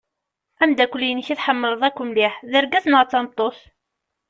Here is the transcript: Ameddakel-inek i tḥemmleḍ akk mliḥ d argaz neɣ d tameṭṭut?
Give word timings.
Ameddakel-inek 0.61 1.27
i 1.33 1.35
tḥemmleḍ 1.35 1.81
akk 1.87 1.99
mliḥ 2.07 2.33
d 2.51 2.53
argaz 2.59 2.85
neɣ 2.87 3.01
d 3.03 3.09
tameṭṭut? 3.11 3.59